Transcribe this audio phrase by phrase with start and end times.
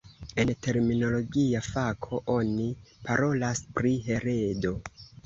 [0.43, 2.65] En terminologia fako, oni
[3.11, 4.73] parolas pri heredo.